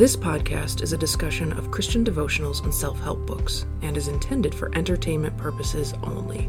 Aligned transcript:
This 0.00 0.16
podcast 0.16 0.80
is 0.80 0.94
a 0.94 0.96
discussion 0.96 1.52
of 1.52 1.70
Christian 1.70 2.02
devotionals 2.02 2.64
and 2.64 2.72
self 2.74 2.98
help 3.00 3.26
books 3.26 3.66
and 3.82 3.98
is 3.98 4.08
intended 4.08 4.54
for 4.54 4.74
entertainment 4.74 5.36
purposes 5.36 5.92
only. 6.02 6.48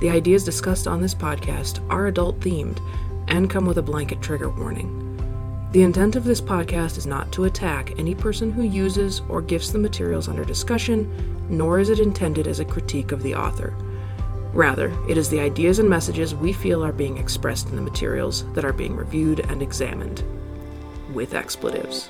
The 0.00 0.08
ideas 0.08 0.44
discussed 0.44 0.86
on 0.86 1.02
this 1.02 1.14
podcast 1.14 1.86
are 1.90 2.06
adult 2.06 2.40
themed 2.40 2.80
and 3.28 3.50
come 3.50 3.66
with 3.66 3.76
a 3.76 3.82
blanket 3.82 4.22
trigger 4.22 4.48
warning. 4.48 4.96
The 5.72 5.82
intent 5.82 6.16
of 6.16 6.24
this 6.24 6.40
podcast 6.40 6.96
is 6.96 7.04
not 7.04 7.30
to 7.32 7.44
attack 7.44 7.98
any 7.98 8.14
person 8.14 8.50
who 8.50 8.62
uses 8.62 9.20
or 9.28 9.42
gifts 9.42 9.68
the 9.68 9.78
materials 9.78 10.26
under 10.26 10.42
discussion, 10.42 11.46
nor 11.50 11.80
is 11.80 11.90
it 11.90 12.00
intended 12.00 12.46
as 12.46 12.60
a 12.60 12.64
critique 12.64 13.12
of 13.12 13.22
the 13.22 13.34
author. 13.34 13.76
Rather, 14.54 14.90
it 15.06 15.18
is 15.18 15.28
the 15.28 15.40
ideas 15.40 15.80
and 15.80 15.90
messages 15.90 16.34
we 16.34 16.54
feel 16.54 16.82
are 16.82 16.92
being 16.92 17.18
expressed 17.18 17.68
in 17.68 17.76
the 17.76 17.82
materials 17.82 18.50
that 18.54 18.64
are 18.64 18.72
being 18.72 18.96
reviewed 18.96 19.40
and 19.50 19.60
examined. 19.60 20.24
With 21.12 21.34
expletives. 21.34 22.08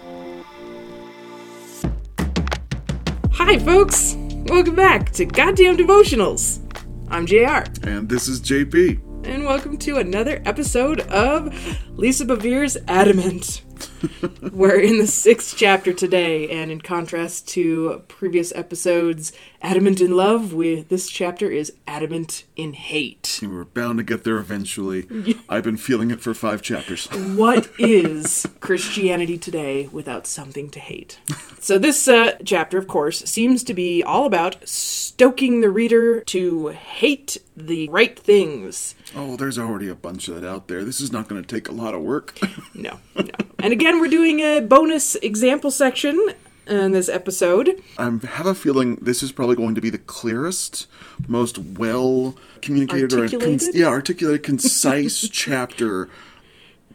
Hi, 3.42 3.58
folks! 3.58 4.16
Welcome 4.46 4.74
back 4.76 5.12
to 5.12 5.24
Goddamn 5.24 5.78
Devotionals! 5.78 6.60
I'm 7.08 7.24
JR, 7.24 7.64
And 7.88 8.06
this 8.06 8.28
is 8.28 8.38
JP. 8.40 9.26
and 9.26 9.44
welcome 9.44 9.78
to 9.78 9.96
another 9.96 10.42
episode 10.44 11.00
of 11.08 11.52
Lisa 11.96 12.26
Bevere's 12.26 12.76
Adamant. 12.86 13.62
We're 14.52 14.78
in 14.78 14.98
the 14.98 15.06
sixth 15.06 15.54
chapter 15.56 15.94
today, 15.94 16.50
and 16.50 16.70
in 16.70 16.82
contrast 16.82 17.48
to 17.48 18.02
previous 18.08 18.52
episodes, 18.54 19.32
Adamant 19.62 20.00
in 20.00 20.16
Love, 20.16 20.54
we, 20.54 20.80
this 20.82 21.10
chapter 21.10 21.50
is 21.50 21.70
Adamant 21.86 22.44
in 22.56 22.72
Hate. 22.72 23.40
We 23.42 23.48
were 23.48 23.66
bound 23.66 23.98
to 23.98 24.02
get 24.02 24.24
there 24.24 24.38
eventually. 24.38 25.06
I've 25.50 25.64
been 25.64 25.76
feeling 25.76 26.10
it 26.10 26.22
for 26.22 26.32
five 26.32 26.62
chapters. 26.62 27.06
What 27.36 27.68
is 27.78 28.48
Christianity 28.60 29.36
today 29.36 29.86
without 29.88 30.26
something 30.26 30.70
to 30.70 30.80
hate? 30.80 31.20
So, 31.60 31.78
this 31.78 32.08
uh, 32.08 32.38
chapter, 32.42 32.78
of 32.78 32.88
course, 32.88 33.18
seems 33.24 33.62
to 33.64 33.74
be 33.74 34.02
all 34.02 34.24
about 34.24 34.66
stoking 34.66 35.60
the 35.60 35.70
reader 35.70 36.22
to 36.22 36.68
hate 36.68 37.36
the 37.54 37.86
right 37.90 38.18
things. 38.18 38.94
Oh, 39.14 39.36
there's 39.36 39.58
already 39.58 39.88
a 39.90 39.94
bunch 39.94 40.28
of 40.28 40.40
that 40.40 40.48
out 40.48 40.68
there. 40.68 40.84
This 40.84 41.02
is 41.02 41.12
not 41.12 41.28
going 41.28 41.42
to 41.42 41.46
take 41.46 41.68
a 41.68 41.72
lot 41.72 41.94
of 41.94 42.00
work. 42.00 42.38
No, 42.72 42.98
no. 43.14 43.24
And 43.58 43.74
again, 43.74 44.00
we're 44.00 44.08
doing 44.08 44.40
a 44.40 44.60
bonus 44.60 45.14
example 45.16 45.70
section 45.70 46.32
in 46.70 46.92
this 46.92 47.08
episode. 47.08 47.82
I 47.98 48.04
have 48.04 48.46
a 48.46 48.54
feeling 48.54 48.96
this 48.96 49.22
is 49.22 49.32
probably 49.32 49.56
going 49.56 49.74
to 49.74 49.80
be 49.80 49.90
the 49.90 49.98
clearest, 49.98 50.86
most 51.28 51.58
well 51.58 52.36
communicated, 52.62 53.12
or 53.12 53.20
Articulated? 53.22 53.74
yeah, 53.74 53.86
articulated, 53.88 54.42
concise 54.42 55.28
chapter 55.32 56.08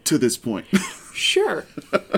to 0.04 0.18
this 0.18 0.36
point. 0.36 0.66
Sure, 1.16 1.64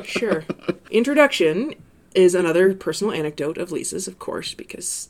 sure. 0.03 0.45
Introduction 0.91 1.73
is 2.17 2.35
another 2.35 2.75
personal 2.75 3.13
anecdote 3.15 3.57
of 3.57 3.71
Lisa's, 3.71 4.09
of 4.09 4.19
course, 4.19 4.55
because. 4.55 5.09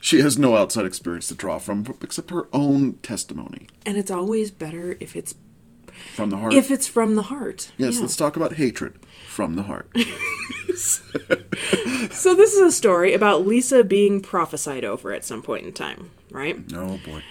she 0.00 0.18
has 0.18 0.36
no 0.36 0.56
outside 0.56 0.84
experience 0.84 1.28
to 1.28 1.36
draw 1.36 1.60
from 1.60 1.86
except 2.02 2.30
her 2.30 2.48
own 2.52 2.94
testimony 3.04 3.68
And 3.86 3.96
it's 3.96 4.10
always 4.10 4.50
better 4.50 4.96
if 4.98 5.14
it's 5.14 5.36
from 6.16 6.30
the 6.30 6.38
heart. 6.38 6.54
if 6.54 6.72
it's 6.72 6.88
from 6.88 7.14
the 7.14 7.22
heart. 7.22 7.70
yes, 7.78 7.94
Yeah. 7.94 8.00
let's 8.00 8.16
talk 8.16 8.34
about 8.34 8.54
hatred 8.54 8.98
from 9.28 9.54
the 9.54 9.62
heart. 9.62 9.88
So 12.10 12.34
this 12.34 12.54
is 12.54 12.60
a 12.60 12.72
story 12.72 13.14
about 13.14 13.46
Lisa 13.46 13.82
being 13.84 14.20
prophesied 14.20 14.84
over 14.84 15.12
at 15.12 15.24
some 15.24 15.42
point 15.42 15.66
in 15.66 15.72
time, 15.72 16.10
right? 16.30 16.58
oh 16.74 16.98
boy. 17.04 17.22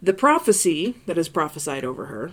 The 0.00 0.12
prophecy 0.12 0.96
that 1.06 1.18
is 1.18 1.28
prophesied 1.28 1.84
over 1.84 2.06
her, 2.06 2.32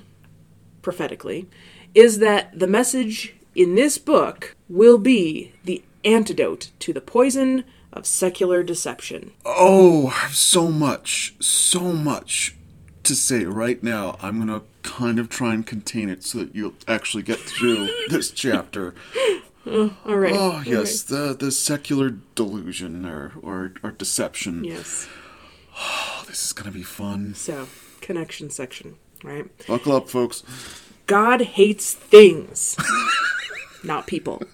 prophetically, 0.82 1.48
is 1.94 2.20
that 2.20 2.58
the 2.58 2.68
message 2.68 3.36
in 3.56 3.76
this 3.76 3.98
book 3.98 4.56
will 4.68 4.98
be 4.98 5.54
the 5.66 5.84
antidote 6.04 6.72
to 6.80 6.94
the 6.94 7.02
poison 7.02 7.64
of 7.92 8.06
secular 8.06 8.64
deception. 8.64 9.32
Oh, 9.46 10.08
I 10.08 10.12
have 10.12 10.36
so 10.36 10.70
much, 10.70 11.36
so 11.40 11.92
much 11.92 12.56
to 13.04 13.16
say 13.16 13.46
right 13.46 13.82
now. 13.84 14.18
I'm 14.22 14.38
going 14.46 14.60
to 14.60 14.66
kind 14.84 15.20
of 15.20 15.30
try 15.30 15.54
and 15.54 15.66
contain 15.66 16.10
it 16.10 16.24
so 16.24 16.40
that 16.40 16.56
you'll 16.56 16.74
actually 16.88 17.24
get 17.24 17.40
through 17.40 17.90
this 18.10 18.32
chapter. 18.32 18.94
Mm, 19.70 19.94
all 20.06 20.18
right. 20.18 20.34
Oh, 20.36 20.64
yes, 20.66 21.04
the, 21.04 21.36
the 21.38 21.52
secular 21.52 22.10
delusion 22.36 23.06
or, 23.06 23.34
or, 23.42 23.74
or 23.84 23.92
deception. 23.92 24.64
Yes. 24.64 25.08
Oh, 25.78 26.24
this 26.28 26.46
is 26.46 26.54
going 26.54 26.72
to 26.72 26.76
be 26.78 26.84
fun. 26.84 27.34
So, 27.36 27.68
connection 28.02 28.50
section, 28.50 28.96
right? 29.24 29.46
Buckle 29.68 29.96
up, 29.96 30.10
folks. 30.10 30.44
God 31.06 31.42
hates 31.42 31.94
things, 31.94 32.76
not 33.84 34.08
people. 34.08 34.42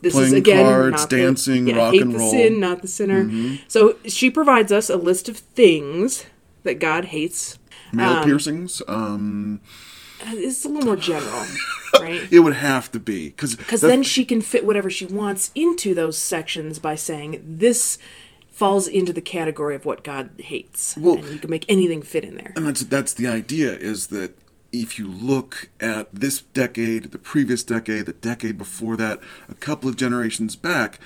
This 0.00 0.14
is 0.14 0.28
Playing 0.30 0.34
again 0.36 0.64
cards, 0.64 0.96
not 0.96 1.10
the- 1.10 1.16
dancing, 1.16 1.66
yeah, 1.66 1.76
rock 1.76 1.92
hate 1.92 2.02
and 2.02 2.14
the 2.14 2.18
roll. 2.18 2.30
sin, 2.30 2.60
not 2.60 2.82
the 2.82 2.88
sinner. 2.88 3.24
Mm-hmm. 3.24 3.56
So 3.66 3.96
she 4.06 4.30
provides 4.30 4.70
us 4.70 4.88
a 4.88 4.96
list 4.96 5.28
of 5.28 5.38
things 5.38 6.24
that 6.62 6.74
God 6.78 7.06
hates. 7.06 7.58
Male 7.92 8.10
um, 8.10 8.24
piercings? 8.24 8.80
Um, 8.86 9.60
It's 10.26 10.64
a 10.64 10.68
little 10.68 10.84
more 10.86 10.96
general, 10.96 11.44
right? 12.00 12.30
it 12.30 12.40
would 12.40 12.54
have 12.54 12.90
to 12.92 13.00
be. 13.00 13.28
Because 13.28 13.54
Because 13.56 13.80
then 13.80 14.02
she 14.02 14.24
can 14.24 14.40
fit 14.40 14.64
whatever 14.64 14.90
she 14.90 15.06
wants 15.06 15.50
into 15.54 15.94
those 15.94 16.18
sections 16.18 16.78
by 16.78 16.94
saying 16.94 17.42
this 17.46 17.98
falls 18.50 18.88
into 18.88 19.12
the 19.12 19.20
category 19.20 19.76
of 19.76 19.84
what 19.84 20.02
God 20.02 20.30
hates, 20.38 20.96
Well- 20.96 21.16
and 21.18 21.28
you 21.28 21.38
can 21.38 21.50
make 21.50 21.64
anything 21.68 22.02
fit 22.02 22.24
in 22.24 22.34
there. 22.36 22.52
And 22.56 22.66
that's 22.66 22.82
that's 22.82 23.14
the 23.14 23.28
idea 23.28 23.72
is 23.76 24.08
that 24.08 24.36
if 24.72 24.98
you 24.98 25.06
look 25.06 25.70
at 25.80 26.12
this 26.14 26.42
decade, 26.42 27.04
the 27.12 27.18
previous 27.18 27.62
decade, 27.62 28.06
the 28.06 28.12
decade 28.12 28.58
before 28.58 28.96
that, 28.96 29.20
a 29.48 29.54
couple 29.54 29.88
of 29.88 29.96
generations 29.96 30.56
back, 30.56 30.98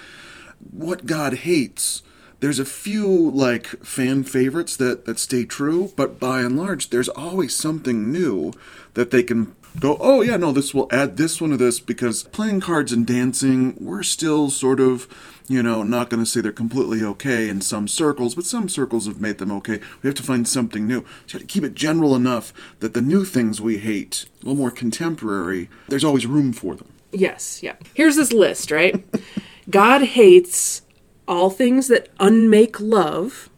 what 0.70 1.06
God 1.06 1.34
hates, 1.34 2.02
there's 2.42 2.58
a 2.58 2.64
few 2.64 3.30
like 3.30 3.66
fan 3.84 4.24
favorites 4.24 4.76
that 4.76 5.04
that 5.04 5.20
stay 5.20 5.44
true, 5.44 5.92
but 5.94 6.18
by 6.18 6.40
and 6.40 6.56
large, 6.56 6.90
there's 6.90 7.08
always 7.08 7.54
something 7.54 8.10
new 8.10 8.52
that 8.94 9.12
they 9.12 9.22
can 9.22 9.54
go, 9.78 9.96
oh 10.00 10.22
yeah, 10.22 10.36
no, 10.36 10.50
this 10.50 10.74
will 10.74 10.88
add 10.90 11.16
this 11.16 11.40
one 11.40 11.50
to 11.50 11.56
this 11.56 11.78
because 11.78 12.24
playing 12.24 12.60
cards 12.60 12.92
and 12.92 13.06
dancing, 13.06 13.76
we're 13.78 14.02
still 14.02 14.50
sort 14.50 14.80
of, 14.80 15.06
you 15.46 15.62
know, 15.62 15.84
not 15.84 16.10
going 16.10 16.20
to 16.20 16.28
say 16.28 16.40
they're 16.40 16.50
completely 16.50 17.00
okay 17.04 17.48
in 17.48 17.60
some 17.60 17.86
circles, 17.86 18.34
but 18.34 18.44
some 18.44 18.68
circles 18.68 19.06
have 19.06 19.20
made 19.20 19.38
them 19.38 19.52
okay. 19.52 19.78
We 20.02 20.08
have 20.08 20.16
to 20.16 20.24
find 20.24 20.46
something 20.46 20.84
new. 20.84 21.04
So 21.28 21.38
to 21.38 21.44
keep 21.44 21.62
it 21.62 21.74
general 21.74 22.16
enough 22.16 22.52
that 22.80 22.92
the 22.92 23.00
new 23.00 23.24
things 23.24 23.60
we 23.60 23.78
hate, 23.78 24.26
a 24.42 24.46
little 24.46 24.56
more 24.56 24.72
contemporary, 24.72 25.70
there's 25.86 26.04
always 26.04 26.26
room 26.26 26.52
for 26.52 26.74
them. 26.74 26.88
Yes, 27.12 27.62
yeah. 27.62 27.76
Here's 27.94 28.16
this 28.16 28.32
list, 28.32 28.72
right? 28.72 29.04
God 29.70 30.02
hates 30.02 30.82
all 31.32 31.50
things 31.50 31.88
that 31.88 32.08
unmake 32.20 32.78
love, 32.78 33.48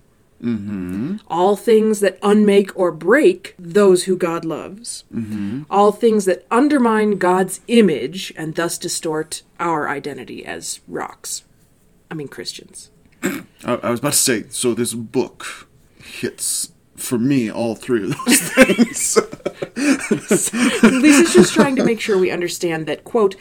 mm-hmm. 0.43 1.17
all 1.29 1.57
things 1.57 2.01
that 2.01 2.19
unmake 2.23 2.71
or 2.79 2.93
break 2.93 3.55
those 3.59 4.05
who 4.05 4.17
God 4.17 4.45
loves, 4.45 5.05
mm-hmm. 5.13 5.63
all 5.69 5.91
things 5.91 6.25
that 6.27 6.47
undermine 6.51 7.19
God's 7.19 7.61
image 7.67 8.33
and 8.37 8.55
thus 8.55 8.79
distort 8.79 9.43
our 9.59 9.89
identity 9.89 10.47
as 10.47 10.81
rocks. 10.87 11.43
I 12.11 12.15
mean, 12.15 12.29
Christians. 12.29 12.91
I, 13.23 13.41
I 13.65 13.91
was 13.91 13.99
about 13.99 14.13
to 14.13 14.19
say, 14.19 14.45
so 14.51 14.73
this 14.73 14.95
book 14.95 15.69
hits 15.99 16.71
for 16.95 17.19
me 17.19 17.51
all 17.51 17.75
three 17.75 18.05
of 18.05 18.17
those 18.25 18.41
things. 18.51 19.19
Lisa's 20.85 21.35
just 21.35 21.55
trying 21.55 21.75
to 21.75 21.85
make 21.85 22.01
sure 22.01 22.19
we 22.19 22.31
understand 22.31 22.87
that, 22.87 23.03
quote, 23.03 23.35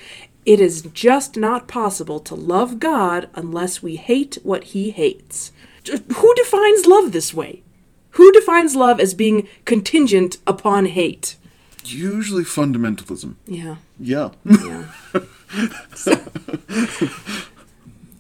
it 0.45 0.59
is 0.59 0.81
just 0.93 1.37
not 1.37 1.67
possible 1.67 2.19
to 2.21 2.35
love 2.35 2.79
God 2.79 3.29
unless 3.33 3.81
we 3.81 3.95
hate 3.95 4.37
what 4.43 4.65
he 4.65 4.91
hates. 4.91 5.51
Who 5.87 6.33
defines 6.35 6.85
love 6.85 7.11
this 7.11 7.33
way? 7.33 7.63
Who 8.11 8.31
defines 8.31 8.75
love 8.75 8.99
as 8.99 9.13
being 9.13 9.47
contingent 9.65 10.37
upon 10.45 10.85
hate? 10.85 11.35
Usually 11.85 12.43
fundamentalism. 12.43 13.35
Yeah. 13.45 13.77
Yeah. 13.99 14.29
Yeah. 14.45 14.85
So, 15.93 16.19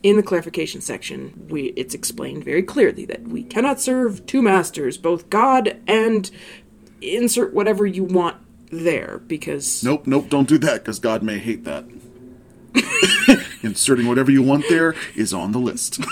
in 0.03 0.17
the 0.17 0.23
clarification 0.23 0.81
section, 0.81 1.47
we 1.49 1.73
it's 1.75 1.95
explained 1.95 2.43
very 2.43 2.61
clearly 2.61 3.05
that 3.05 3.23
we 3.23 3.43
cannot 3.43 3.81
serve 3.81 4.25
two 4.27 4.43
masters, 4.43 4.99
both 4.99 5.31
God 5.31 5.77
and 5.87 6.29
insert 7.01 7.53
whatever 7.53 7.87
you 7.87 8.03
want 8.03 8.37
there, 8.69 9.21
because 9.25 9.83
Nope, 9.83 10.05
nope, 10.05 10.29
don't 10.29 10.47
do 10.47 10.57
that 10.59 10.83
because 10.83 10.99
God 10.99 11.23
may 11.23 11.39
hate 11.39 11.63
that. 11.63 11.85
Inserting 13.63 14.07
whatever 14.07 14.31
you 14.31 14.43
want 14.43 14.65
there 14.69 14.95
is 15.15 15.33
on 15.33 15.51
the 15.51 15.59
list. 15.59 15.99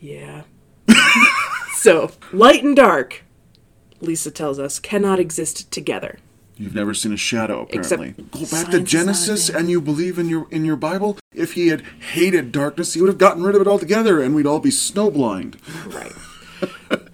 Yeah. 0.00 0.42
so, 1.74 2.10
light 2.32 2.64
and 2.64 2.74
dark, 2.74 3.22
Lisa 4.00 4.30
tells 4.30 4.58
us, 4.58 4.78
cannot 4.78 5.20
exist 5.20 5.70
together. 5.70 6.18
You've 6.56 6.74
never 6.74 6.92
seen 6.92 7.12
a 7.12 7.16
shadow, 7.16 7.66
Except 7.70 8.02
apparently. 8.02 8.24
Go 8.24 8.40
back 8.40 8.40
to 8.40 8.46
is 8.46 8.52
not 8.64 8.74
a 8.74 8.80
Genesis 8.80 9.48
and 9.48 9.70
you 9.70 9.80
believe 9.80 10.18
in 10.18 10.28
your 10.28 10.46
in 10.50 10.66
your 10.66 10.76
Bible. 10.76 11.16
If 11.34 11.54
he 11.54 11.68
had 11.68 11.80
hated 12.12 12.52
darkness, 12.52 12.92
he 12.92 13.00
would 13.00 13.08
have 13.08 13.16
gotten 13.16 13.42
rid 13.42 13.54
of 13.54 13.62
it 13.62 13.66
altogether 13.66 14.20
and 14.20 14.34
we'd 14.34 14.46
all 14.46 14.60
be 14.60 14.68
snowblind. 14.70 15.56
Right. 15.94 16.12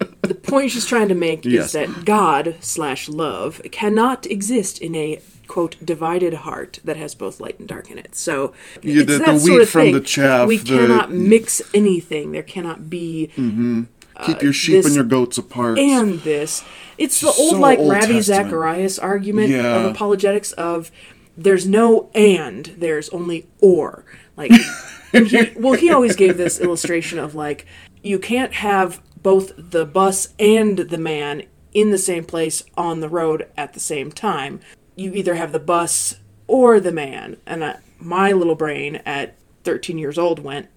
point 0.47 0.71
she's 0.71 0.85
trying 0.85 1.09
to 1.09 1.15
make 1.15 1.45
Yes. 1.45 1.67
is 1.67 1.71
that 1.73 2.05
God 2.05 2.55
slash 2.59 3.07
love 3.09 3.61
cannot 3.71 4.25
exist 4.25 4.79
in 4.79 4.95
a 4.95 5.19
quote 5.47 5.77
divided 5.83 6.33
heart 6.33 6.79
that 6.83 6.97
has 6.97 7.15
both 7.15 7.39
light 7.39 7.57
and 7.59 7.67
dark 7.67 7.89
in 7.89 7.97
it. 7.97 8.15
So 8.15 8.53
Yeah, 8.81 9.01
it's 9.03 9.11
the- 9.13 9.17
that 9.19 9.25
the 9.33 9.39
sort 9.39 9.51
wheat 9.51 9.61
of 9.61 9.69
from 9.69 9.81
thing. 9.81 9.93
the 9.93 10.01
chaff, 10.01 10.47
We 10.47 10.57
the- 10.57 10.77
cannot 10.77 11.11
mix 11.11 11.61
anything. 11.73 12.31
There 12.33 12.43
cannot 12.43 12.89
be 12.89 13.29
mm-hmm. 13.37 13.83
uh, 14.17 14.25
Keep 14.25 14.41
your 14.43 14.51
sheep 14.53 14.75
this- 14.75 14.87
and 14.87 14.95
your 14.95 15.03
goats 15.05 15.37
apart. 15.37 15.79
and 15.79 16.19
this. 16.21 16.63
It's 16.97 17.21
the 17.21 17.27
old 17.27 17.51
so 17.51 17.59
like 17.59 17.79
Old 17.79 17.91
Ravi 17.91 18.13
Testament. 18.15 18.47
Zacharias 18.49 18.99
argument 18.99 19.49
Yeah. 19.51 19.77
of 19.77 19.91
apologetics 19.91 20.51
of 20.53 20.91
there's 21.37 21.67
no 21.67 22.09
and 22.15 22.73
there's 22.77 23.09
only 23.09 23.45
or 23.61 24.03
like 24.35 24.51
he, 25.13 25.51
well 25.55 25.73
he 25.73 25.91
always 25.91 26.15
gave 26.15 26.35
this 26.37 26.59
illustration 26.59 27.19
of 27.19 27.35
like 27.35 27.65
you 28.03 28.17
can't 28.19 28.53
have 28.53 28.99
both 29.23 29.51
the 29.57 29.85
bus 29.85 30.29
and 30.39 30.77
the 30.77 30.97
man 30.97 31.43
in 31.73 31.91
the 31.91 31.97
same 31.97 32.23
place 32.23 32.63
on 32.77 32.99
the 32.99 33.09
road 33.09 33.47
at 33.57 33.73
the 33.73 33.79
same 33.79 34.11
time 34.11 34.59
you 34.95 35.13
either 35.13 35.35
have 35.35 35.51
the 35.51 35.59
bus 35.59 36.15
or 36.47 36.79
the 36.79 36.91
man 36.91 37.37
and 37.45 37.63
I, 37.63 37.77
my 37.99 38.31
little 38.31 38.55
brain 38.55 38.95
at 39.05 39.35
13 39.63 39.97
years 39.97 40.17
old 40.17 40.39
went 40.39 40.67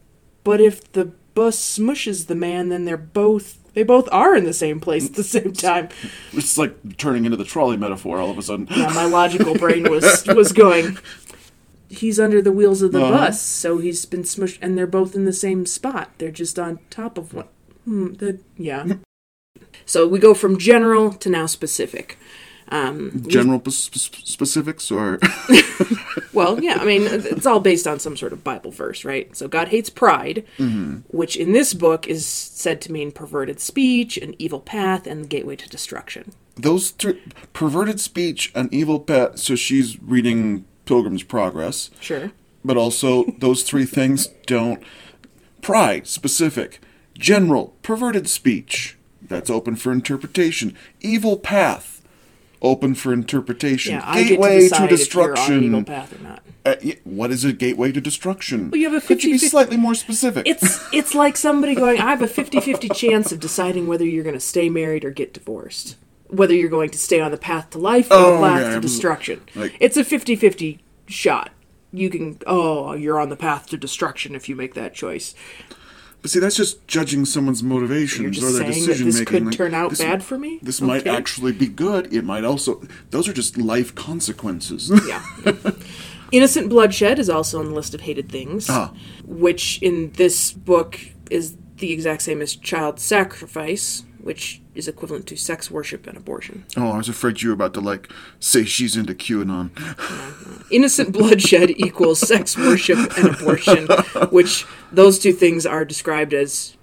but 0.45 0.61
if 0.61 0.91
the 0.93 1.07
bus 1.35 1.57
smushes 1.79 2.27
the 2.27 2.35
man 2.35 2.69
then 2.71 2.85
they're 2.85 2.97
both 2.97 3.57
they 3.73 3.83
both 3.85 4.09
are 4.11 4.35
in 4.35 4.45
the 4.45 4.53
same 4.53 4.81
place 4.81 5.07
at 5.07 5.15
the 5.15 5.23
same 5.23 5.53
time 5.53 5.89
It's 6.33 6.59
like 6.59 6.97
turning 6.97 7.25
into 7.25 7.37
the 7.37 7.45
trolley 7.45 7.77
metaphor 7.77 8.19
all 8.19 8.31
of 8.31 8.37
a 8.39 8.43
sudden. 8.43 8.67
yeah, 8.71 8.93
my 8.93 9.05
logical 9.05 9.55
brain 9.59 9.89
was 9.89 10.27
was 10.27 10.53
going. 10.53 10.99
He's 11.89 12.21
under 12.21 12.41
the 12.41 12.53
wheels 12.53 12.83
of 12.83 12.93
the 12.93 13.03
Uh-huh. 13.03 13.17
bus, 13.27 13.41
so 13.43 13.79
he's 13.79 14.05
been 14.07 14.23
smushed, 14.23 14.59
and 14.63 14.79
they're 14.79 14.87
both 14.87 15.17
in 15.17 15.25
the 15.25 15.33
same 15.33 15.67
spot. 15.67 16.11
They're 16.19 16.31
just 16.31 16.57
on 16.59 16.79
top 16.89 17.19
of 17.19 17.35
one. 17.35 17.47
Hmm, 17.91 18.13
the, 18.13 18.39
yeah. 18.57 18.87
So 19.85 20.07
we 20.07 20.21
go 20.21 20.33
from 20.33 20.59
general 20.59 21.13
to 21.15 21.29
now 21.29 21.47
specific. 21.47 22.19
Um, 22.69 23.25
General 23.27 23.59
p- 23.59 23.73
sp- 23.75 24.23
specifics 24.25 24.93
or 24.93 25.19
well, 26.33 26.63
yeah, 26.63 26.79
I 26.81 26.85
mean, 26.85 27.03
it's 27.03 27.45
all 27.45 27.59
based 27.59 27.89
on 27.89 27.99
some 27.99 28.17
sort 28.17 28.33
of 28.33 28.45
Bible 28.45 28.71
verse, 28.71 29.05
right? 29.05 29.37
So 29.37 29.49
God 29.49 29.69
hates 29.69 29.91
pride, 29.91 30.45
which 31.09 31.35
in 31.35 31.53
this 31.53 31.75
book 31.75 32.07
is 32.07 32.25
said 32.25 32.81
to 32.83 32.93
mean 32.93 33.11
perverted 33.11 33.59
speech, 33.59 34.17
an 34.19 34.37
evil 34.39 34.61
path, 34.61 35.09
and 35.09 35.25
the 35.25 35.29
gateway 35.29 35.57
to 35.57 35.69
destruction. 35.69 36.31
those 36.55 36.91
three 36.93 37.21
perverted 37.53 37.99
speech, 37.99 38.53
an 38.55 38.69
evil 38.71 39.01
path 39.01 39.41
So 39.41 39.57
she's 39.57 40.01
reading 40.01 40.65
Pilgrim's 40.85 41.25
Progress, 41.25 41.91
Sure. 41.99 42.31
but 42.65 42.77
also 42.77 43.25
those 43.41 43.65
three 43.65 43.85
things 43.85 44.29
don't. 44.47 44.81
Pride, 45.61 46.07
specific. 46.07 46.79
General, 47.21 47.75
perverted 47.83 48.29
speech. 48.29 48.97
That's 49.23 49.51
open 49.51 49.77
for 49.77 49.93
interpretation. 49.93 50.75
Evil 51.01 51.37
path, 51.39 52.03
open 52.63 52.95
for 52.95 53.13
interpretation. 53.13 53.93
Yeah, 53.95 54.13
to 54.13 54.25
Gateway 54.25 54.65
you're 54.65 54.75
on 54.75 54.89
destruction. 54.89 55.63
evil 55.65 55.85
path 55.85 56.19
or 56.19 56.23
not. 56.23 56.43
Uh, 56.65 56.75
what 57.05 57.31
is 57.31 57.45
a 57.45 57.53
gateway 57.53 57.93
to 57.93 58.01
destruction? 58.01 58.71
Well, 58.71 58.81
you 58.81 58.91
have 58.91 59.03
a 59.03 59.07
Could 59.07 59.23
you 59.23 59.33
be 59.33 59.39
50-50 59.39 59.51
slightly 59.51 59.77
more 59.77 59.95
specific? 59.95 60.47
It's 60.47 60.93
it's 60.93 61.15
like 61.15 61.37
somebody 61.37 61.75
going, 61.75 62.01
I 62.01 62.11
have 62.11 62.23
a 62.23 62.27
50-50 62.27 62.95
chance 62.95 63.33
of 63.33 63.39
deciding 63.41 63.87
whether 63.87 64.05
you're 64.05 64.25
going 64.25 64.35
to 64.35 64.41
stay 64.41 64.69
married 64.69 65.05
or 65.05 65.11
get 65.11 65.33
divorced. 65.35 65.97
Whether 66.29 66.55
you're 66.55 66.69
going 66.71 66.91
to 66.91 66.99
stay 66.99 67.21
on 67.21 67.31
the 67.31 67.39
path 67.39 67.71
to 67.71 67.79
life 67.79 68.11
or 68.11 68.15
Oh, 68.15 68.35
the 68.41 68.47
path 68.47 68.63
okay. 68.63 68.75
to 68.75 68.81
destruction. 68.81 69.41
Like- 69.55 69.77
it's 69.81 69.97
a 69.97 70.05
50-50 70.05 70.79
shot. 71.07 71.51
You 71.93 72.09
can 72.09 72.39
oh, 72.47 72.93
you're 72.95 73.19
on 73.21 73.31
the 73.31 73.37
path 73.37 73.67
to 73.69 73.77
destruction 73.77 74.35
if 74.35 74.49
you 74.49 74.55
make 74.57 74.75
that 74.75 74.95
choice. 74.95 75.35
But 76.23 76.31
see, 76.31 76.39
that's 76.39 76.57
just 76.57 76.87
judging 76.87 77.25
someone's 77.25 77.63
motivations 77.63 78.43
or 78.43 78.53
their 78.53 78.65
decision 78.67 79.07
this 79.07 79.21
making. 79.21 79.45
could 79.47 79.53
turn 79.55 79.73
out 79.75 79.97
bad 79.97 80.23
for 80.23 80.37
me? 80.39 80.59
This 80.63 80.81
might 80.81 81.07
actually 81.07 81.53
be 81.53 81.67
good. 81.67 82.13
It 82.13 82.25
might 82.25 82.45
also. 82.45 82.83
Those 83.11 83.27
are 83.29 83.33
just 83.33 83.57
life 83.57 83.95
consequences. 83.95 84.91
Yeah. 85.09 85.23
Innocent 86.33 86.69
bloodshed 86.69 87.19
is 87.19 87.29
also 87.29 87.59
on 87.59 87.65
the 87.67 87.75
list 87.75 87.93
of 87.95 88.03
hated 88.03 88.29
things, 88.31 88.69
Ah. 88.71 88.93
which 89.25 89.83
in 89.83 90.13
this 90.13 90.53
book 90.53 91.01
is 91.29 91.57
the 91.79 91.93
exact 91.93 92.23
same 92.23 92.41
as 92.41 92.55
child 92.55 93.01
sacrifice, 93.01 94.05
which 94.23 94.61
is 94.75 94.89
equivalent 94.89 95.27
to 95.27 95.37
sex 95.37 95.71
worship 95.71 96.07
and 96.07 96.17
abortion. 96.17 96.65
oh, 96.77 96.91
I 96.91 96.97
was 96.99 97.09
afraid 97.09 97.43
you 97.43 97.49
were 97.49 97.55
about 97.55 97.75
to 97.75 97.81
like 97.81 98.11
say 98.39 98.65
she's 98.65 98.97
into 98.97 99.15
QAnon. 99.15 99.71
innocent 100.71 101.13
bloodshed 101.13 101.71
equals 101.77 102.21
sex 102.21 102.57
worship 102.57 102.99
and 103.19 103.29
abortion, 103.29 103.87
which 104.31 104.67
those 104.93 105.19
two 105.19 105.33
things 105.33 105.67
are 105.67 105.85
described 105.85 106.33
as 106.35 106.77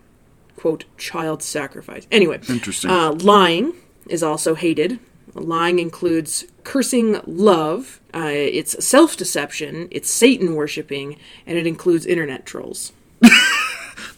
quote 0.55 0.85
child 0.97 1.41
sacrifice. 1.43 2.07
Anyway, 2.11 2.39
Interesting. 2.49 2.89
Uh, 2.89 3.11
lying 3.13 3.73
is 4.09 4.23
also 4.23 4.55
hated. 4.55 4.99
Lying 5.33 5.77
includes 5.77 6.45
cursing 6.63 7.21
love, 7.27 7.99
uh, 8.13 8.31
it's 8.31 8.83
self 8.83 9.15
deception, 9.15 9.87
it's 9.91 10.09
Satan 10.09 10.55
worshipping, 10.55 11.17
and 11.45 11.57
it 11.59 11.67
includes 11.67 12.05
internet 12.07 12.45
trolls. 12.45 12.91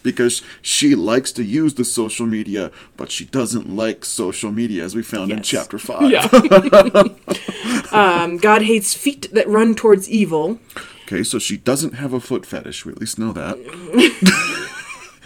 Because 0.02 0.42
she 0.62 0.94
likes 0.94 1.32
to 1.32 1.44
use 1.44 1.74
the 1.74 1.84
social 1.84 2.26
media, 2.26 2.70
but 2.96 3.10
she 3.10 3.24
doesn't 3.24 3.74
like 3.74 4.04
social 4.04 4.52
media, 4.52 4.84
as 4.84 4.94
we 4.94 5.02
found 5.02 5.30
in 5.30 5.42
chapter 5.42 5.78
five. 5.78 6.12
um, 7.92 8.36
God 8.38 8.62
hates 8.62 8.94
feet 8.94 9.28
that 9.32 9.48
run 9.48 9.74
towards 9.74 10.08
evil. 10.08 10.58
Okay, 11.04 11.22
so 11.24 11.38
she 11.38 11.56
doesn't 11.56 11.94
have 11.94 12.12
a 12.12 12.20
foot 12.20 12.46
fetish. 12.46 12.86
We 12.86 12.92
at 12.92 13.00
least 13.00 13.18
know 13.18 13.32
that. 13.32 13.58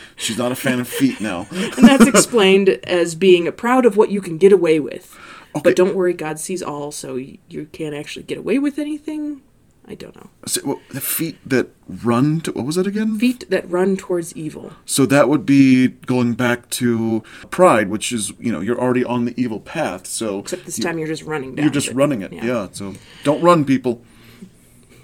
She's 0.16 0.38
not 0.38 0.52
a 0.52 0.56
fan 0.56 0.80
of 0.80 0.88
feet 0.88 1.20
now. 1.20 1.46
And 1.50 1.86
that's 1.88 2.06
explained 2.06 2.68
as 2.84 3.14
being 3.14 3.50
proud 3.52 3.84
of 3.84 3.96
what 3.96 4.10
you 4.10 4.20
can 4.20 4.38
get 4.38 4.52
away 4.52 4.80
with. 4.80 5.18
Okay. 5.56 5.62
But 5.62 5.76
don't 5.76 5.94
worry, 5.94 6.14
God 6.14 6.38
sees 6.38 6.62
all, 6.62 6.90
so 6.90 7.16
you 7.16 7.66
can't 7.72 7.94
actually 7.94 8.24
get 8.24 8.38
away 8.38 8.58
with 8.58 8.78
anything. 8.78 9.42
I 9.86 9.94
don't 9.94 10.16
know. 10.16 10.30
So, 10.46 10.60
well, 10.64 10.80
the 10.90 11.00
feet 11.00 11.36
that 11.46 11.68
run 11.86 12.40
to 12.42 12.52
what 12.52 12.64
was 12.64 12.76
that 12.76 12.86
again? 12.86 13.18
Feet 13.18 13.48
that 13.50 13.68
run 13.70 13.96
towards 13.96 14.34
evil. 14.34 14.72
So 14.86 15.04
that 15.06 15.28
would 15.28 15.44
be 15.44 15.88
going 15.88 16.32
back 16.34 16.70
to 16.70 17.22
pride, 17.50 17.90
which 17.90 18.10
is 18.10 18.32
you 18.38 18.50
know 18.50 18.60
you're 18.60 18.80
already 18.80 19.04
on 19.04 19.26
the 19.26 19.34
evil 19.40 19.60
path. 19.60 20.06
So 20.06 20.38
Except 20.38 20.64
this 20.64 20.78
you- 20.78 20.84
time 20.84 20.98
you're 20.98 21.08
just 21.08 21.24
running 21.24 21.54
down. 21.54 21.64
you're 21.64 21.72
just 21.72 21.88
it. 21.88 21.94
running 21.96 22.22
it. 22.22 22.32
Yeah. 22.32 22.68
So 22.72 22.94
don't 23.24 23.42
run, 23.42 23.64
people. 23.66 24.02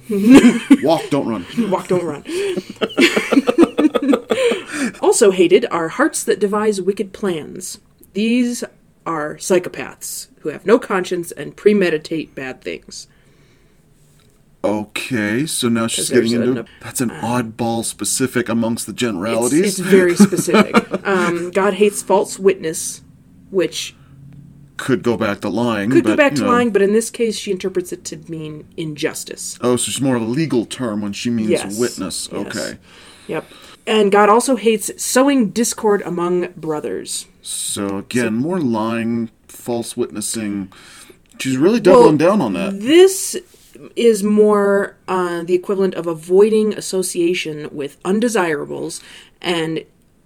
Walk, 0.83 1.03
don't 1.11 1.29
run. 1.29 1.45
Walk, 1.71 1.87
don't 1.89 2.05
run. 2.05 2.25
also 5.01 5.31
hated 5.31 5.67
are 5.71 5.89
hearts 5.89 6.25
that 6.25 6.41
devise 6.41 6.81
wicked 6.81 7.13
plans. 7.13 7.79
These 8.15 8.65
are 9.07 9.37
psychopaths 9.37 10.29
who 10.41 10.49
have 10.49 10.67
no 10.67 10.79
conscience 10.79 11.31
and 11.33 11.57
premeditate 11.57 12.35
bad 12.35 12.63
things. 12.63 13.07
Okay, 14.63 15.47
so 15.47 15.69
now 15.71 15.87
she's 15.87 16.11
getting 16.11 16.33
into 16.33 16.61
an- 16.61 16.67
that's 16.83 17.01
an 17.01 17.09
oddball 17.11 17.83
specific 17.85 18.49
amongst 18.49 18.87
the 18.87 18.93
generalities. 18.93 19.79
it's 19.79 19.79
very 19.79 20.15
specific. 20.27 20.75
um, 21.07 21.51
God 21.51 21.75
hates 21.75 22.03
false 22.03 22.39
witness, 22.39 23.03
which 23.51 23.95
Could 24.77 25.03
go 25.03 25.17
back 25.17 25.41
to 25.41 25.49
lying. 25.49 25.89
could 25.91 26.05
but, 26.05 26.11
go 26.11 26.17
back 26.17 26.35
to 26.35 26.43
know. 26.43 26.49
lying, 26.49 26.71
but 26.73 26.83
in 26.83 26.93
this 26.93 27.09
case, 27.11 27.39
she 27.39 27.51
interprets 27.51 27.91
it 27.91 28.05
to 28.07 28.19
mean 28.31 28.67
injustice. 28.77 29.59
Oh, 29.63 29.77
so 29.77 29.89
it's 29.89 30.01
more 30.01 30.17
of 30.17 30.23
a 30.23 30.27
legal 30.27 30.67
term 30.67 31.01
when 31.01 31.15
she 31.15 31.31
means 31.31 31.49
Yes. 31.51 31.79
witness. 31.79 32.29
Yes. 32.31 32.47
Okay. 32.57 32.79
Yep. 33.29 33.47
And 33.87 34.13
God 34.13 34.29
also 34.29 34.57
hates 34.57 34.91
sowing 35.03 35.51
discord 35.51 36.03
among 36.03 36.49
brothers. 36.55 37.27
So 37.41 37.97
again, 37.97 38.35
more 38.35 38.61
lying, 38.61 39.31
false 39.49 39.97
witnessing. 39.97 40.71
She's 41.39 41.57
really 41.57 41.81
doubling 41.81 42.19
down 42.19 42.43
on 42.43 42.53
that. 42.53 42.79
This 42.79 43.37
is 43.97 44.23
more 44.23 44.97
uh, 45.09 45.43
the 45.43 45.55
equivalent 45.55 45.95
of 45.95 46.07
avoiding 46.07 46.75
association 46.75 47.69
with 47.73 47.97
undesirables, 48.05 49.01
and 49.41 49.85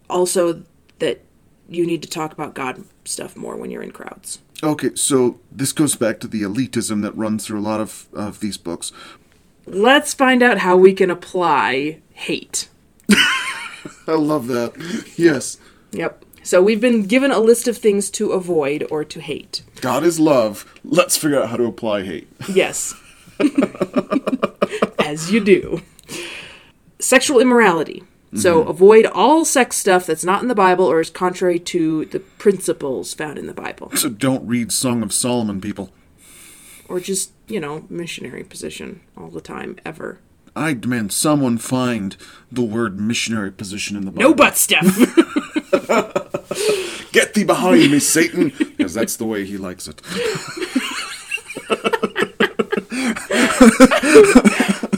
also 0.09 0.63
that 0.99 1.21
you 1.69 1.87
need 1.87 2.03
to 2.03 2.09
talk 2.09 2.33
about 2.33 2.55
God 2.55 2.85
stuff 3.05 3.37
more 3.37 3.57
when 3.57 3.71
you're 3.71 3.83
in 3.83 3.91
crowds. 3.91 4.39
Okay, 4.63 4.95
so 4.95 5.41
this 5.53 5.73
goes 5.73 5.95
back 5.97 6.21
to 6.21 6.29
the 6.29 6.43
elitism 6.43 7.03
that 7.03 7.17
runs 7.17 7.47
through 7.47 7.61
a 7.61 7.63
lot 7.63 7.81
of, 7.81 8.07
of 8.13 8.41
these 8.41 8.57
books. 8.57 8.93
Let's 9.67 10.15
find 10.15 10.43
out 10.43 10.59
how 10.59 10.77
we 10.77 10.93
can 10.93 11.11
apply 11.11 12.01
hate. 12.13 12.69
I 13.11 14.13
love 14.13 14.47
that. 14.49 14.75
Yes. 15.17 15.59
Yep. 15.93 16.25
So 16.43 16.63
we've 16.63 16.81
been 16.81 17.05
given 17.05 17.31
a 17.31 17.39
list 17.39 17.69
of 17.69 17.79
things 17.79 18.11
to 18.11 18.33
avoid 18.33 18.87
or 18.91 19.05
to 19.05 19.21
hate. 19.21 19.63
God 19.81 20.05
is 20.05 20.21
love. 20.21 20.73
Let's 20.85 21.17
figure 21.17 21.43
out 21.43 21.49
how 21.49 21.57
to 21.57 21.65
apply 21.65 22.03
hate. 22.03 22.29
Yes. 22.53 22.95
As 24.99 25.31
you 25.31 25.41
do. 25.41 25.83
Sexual 26.99 27.41
immorality. 27.41 28.03
So 28.35 28.61
mm-hmm. 28.61 28.71
avoid 28.71 29.07
all 29.07 29.45
sex 29.45 29.77
stuff 29.77 30.07
that's 30.07 30.25
not 30.25 30.43
in 30.43 30.49
the 30.49 30.57
Bible 30.57 30.87
or 30.87 31.01
is 31.01 31.09
contrary 31.09 31.61
to 31.61 32.05
the 32.07 32.19
principles 32.19 33.15
found 33.15 33.39
in 33.39 33.47
the 33.47 33.55
Bible. 33.55 33.93
So 33.95 34.09
don't 34.09 34.45
read 34.47 34.73
Song 34.73 35.05
of 35.05 35.13
Solomon, 35.13 35.61
people. 35.61 35.93
Or 36.89 36.99
just, 36.99 37.31
you 37.47 37.61
know, 37.61 37.85
missionary 37.89 38.43
position 38.43 39.03
all 39.17 39.29
the 39.29 39.41
time, 39.41 39.77
ever. 39.85 40.19
I 40.57 40.75
demand 40.75 41.13
someone 41.13 41.59
find 41.59 42.17
the 42.51 42.63
word 42.63 43.01
missionary 43.01 43.53
position 43.53 43.97
in 43.97 44.05
the 44.05 44.11
Bible. 44.11 44.31
No 44.31 44.35
butt 44.35 44.57
stuff. 44.57 44.85
Get 47.13 47.35
thee 47.35 47.45
behind 47.45 47.91
me, 47.91 48.01
Satan! 48.01 48.53
Because 48.59 48.95
that's 48.95 49.17
the 49.17 49.27
way 49.27 49.45
he 49.45 49.57
likes 49.57 49.89
it. 49.89 50.01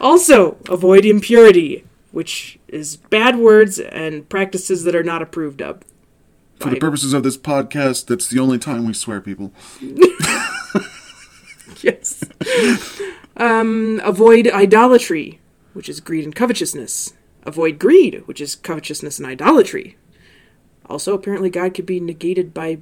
Also, 0.00 0.58
avoid 0.68 1.06
impurity, 1.06 1.82
which 2.12 2.58
is 2.68 2.96
bad 2.98 3.38
words 3.38 3.78
and 3.78 4.28
practices 4.28 4.84
that 4.84 4.94
are 4.94 5.02
not 5.02 5.22
approved 5.22 5.62
of. 5.62 5.80
For 6.60 6.68
the 6.68 6.76
purposes 6.76 7.14
of 7.14 7.22
this 7.22 7.38
podcast, 7.38 8.06
that's 8.06 8.28
the 8.28 8.38
only 8.38 8.58
time 8.58 8.86
we 8.86 8.92
swear, 8.92 9.22
people. 9.22 9.52
Yes. 11.80 12.24
um, 13.36 14.00
avoid 14.04 14.48
idolatry, 14.48 15.40
which 15.72 15.88
is 15.88 16.00
greed 16.00 16.24
and 16.24 16.34
covetousness. 16.34 17.14
Avoid 17.44 17.78
greed, 17.78 18.22
which 18.26 18.40
is 18.40 18.54
covetousness 18.54 19.18
and 19.18 19.26
idolatry. 19.26 19.96
Also, 20.86 21.14
apparently, 21.14 21.50
God 21.50 21.74
could 21.74 21.86
be 21.86 22.00
negated 22.00 22.54
by 22.54 22.78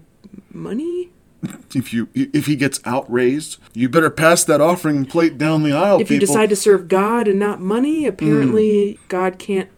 money. 0.52 1.10
If 1.74 1.92
you 1.92 2.08
if 2.14 2.46
he 2.46 2.54
gets 2.54 2.80
outraised, 2.86 3.58
you 3.74 3.88
better 3.88 4.10
pass 4.10 4.44
that 4.44 4.60
offering 4.60 5.04
plate 5.04 5.38
down 5.38 5.64
the 5.64 5.72
aisle, 5.72 6.00
If 6.00 6.10
you 6.10 6.20
decide 6.20 6.50
to 6.50 6.56
serve 6.56 6.86
God 6.86 7.26
and 7.26 7.38
not 7.38 7.60
money, 7.60 8.06
apparently 8.06 9.00
God 9.08 9.38
can't 9.38 9.68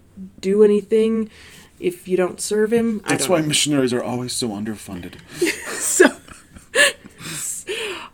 do 0.41 0.63
anything 0.63 1.31
if 1.81 2.07
you 2.07 2.17
don't 2.17 2.41
serve 2.41 2.73
Him. 2.73 3.01
That's 3.09 3.29
why 3.29 3.41
know. 3.41 3.49
missionaries 3.49 3.93
are 3.93 4.03
always 4.03 4.33
so 4.33 4.49
underfunded. 4.49 5.15
So, 5.85 6.17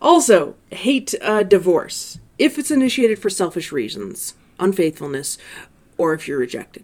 also, 0.02 0.56
hate 0.70 1.14
uh, 1.22 1.44
divorce 1.44 2.18
if 2.36 2.58
it's 2.58 2.70
initiated 2.70 3.18
for 3.18 3.30
selfish 3.30 3.70
reasons, 3.70 4.34
unfaithfulness, 4.58 5.38
or 5.96 6.14
if 6.14 6.26
you're 6.26 6.38
rejected. 6.38 6.82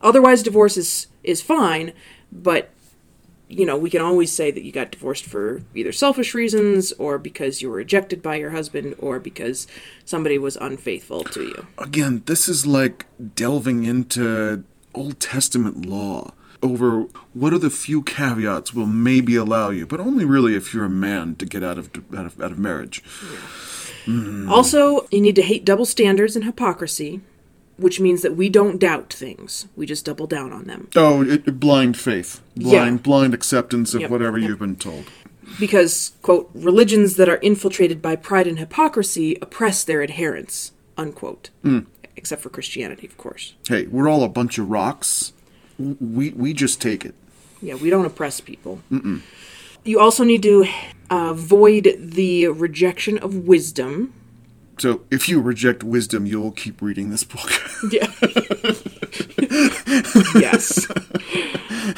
Otherwise, 0.00 0.42
divorce 0.42 0.76
is, 0.76 1.08
is 1.22 1.42
fine, 1.42 1.92
but 2.32 2.70
you 3.48 3.66
know, 3.66 3.76
we 3.76 3.90
can 3.90 4.00
always 4.00 4.32
say 4.32 4.50
that 4.50 4.64
you 4.64 4.72
got 4.72 4.90
divorced 4.90 5.24
for 5.24 5.62
either 5.74 5.92
selfish 5.92 6.34
reasons 6.34 6.92
or 6.92 7.18
because 7.18 7.60
you 7.60 7.68
were 7.68 7.76
rejected 7.76 8.22
by 8.22 8.36
your 8.36 8.50
husband 8.50 8.94
or 8.98 9.20
because 9.20 9.66
somebody 10.04 10.38
was 10.38 10.56
unfaithful 10.56 11.24
to 11.24 11.42
you. 11.42 11.66
Again, 11.78 12.22
this 12.26 12.48
is 12.48 12.66
like 12.66 13.06
delving 13.34 13.84
into 13.84 14.64
Old 14.94 15.20
Testament 15.20 15.86
law 15.86 16.32
over 16.62 17.02
what 17.34 17.52
are 17.52 17.58
the 17.58 17.68
few 17.68 18.02
caveats 18.02 18.72
will 18.72 18.86
maybe 18.86 19.36
allow 19.36 19.68
you, 19.68 19.86
but 19.86 20.00
only 20.00 20.24
really 20.24 20.54
if 20.54 20.72
you're 20.72 20.86
a 20.86 20.90
man 20.90 21.36
to 21.36 21.44
get 21.44 21.62
out 21.62 21.76
of 21.76 21.90
out 22.16 22.26
of, 22.26 22.40
out 22.40 22.52
of 22.52 22.58
marriage. 22.58 23.02
Also, 24.48 25.06
you 25.10 25.20
need 25.20 25.36
to 25.36 25.42
hate 25.42 25.64
double 25.64 25.86
standards 25.86 26.36
and 26.36 26.44
hypocrisy, 26.44 27.22
which 27.76 28.00
means 28.00 28.22
that 28.22 28.36
we 28.36 28.48
don't 28.48 28.78
doubt 28.78 29.12
things. 29.12 29.66
We 29.76 29.86
just 29.86 30.04
double 30.04 30.26
down 30.26 30.52
on 30.52 30.64
them. 30.64 30.88
Oh, 30.94 31.22
it, 31.22 31.58
blind 31.60 31.96
faith, 31.96 32.40
blind 32.56 32.96
Yeah. 32.96 33.02
blind 33.02 33.34
acceptance 33.34 33.94
of 33.94 34.02
Yep, 34.02 34.10
whatever 34.10 34.38
yep. 34.38 34.48
you've 34.48 34.58
been 34.58 34.76
told. 34.76 35.04
Because, 35.60 36.12
quote, 36.22 36.50
religions 36.54 37.16
that 37.16 37.28
are 37.28 37.36
infiltrated 37.36 38.00
by 38.00 38.16
pride 38.16 38.46
and 38.46 38.58
hypocrisy 38.58 39.36
oppress 39.42 39.84
their 39.84 40.02
adherents, 40.02 40.72
unquote. 40.96 41.50
Hmm. 41.62 41.80
Except 42.16 42.42
for 42.42 42.48
Christianity, 42.48 43.06
of 43.06 43.16
course. 43.18 43.54
Hey, 43.68 43.86
we're 43.86 44.08
all 44.08 44.22
a 44.22 44.28
bunch 44.28 44.56
of 44.58 44.70
rocks. 44.70 45.32
We 45.78 46.30
we 46.30 46.52
just 46.54 46.80
take 46.80 47.04
it. 47.04 47.14
Yeah, 47.60 47.74
we 47.74 47.90
don't 47.90 48.04
oppress 48.06 48.40
people. 48.40 48.80
You 49.84 49.98
also 50.00 50.22
need 50.24 50.42
to 50.44 50.64
uh, 51.10 51.28
avoid 51.30 51.96
the 51.98 52.48
rejection 52.48 53.18
of 53.18 53.46
wisdom. 53.48 54.14
So 54.78 55.02
if 55.10 55.28
you 55.28 55.40
reject 55.40 55.84
wisdom, 55.84 56.26
you'll 56.26 56.50
keep 56.50 56.82
reading 56.82 57.10
this 57.10 57.24
book. 57.24 57.50
Yeah. 57.90 58.06
yes. 60.34 60.86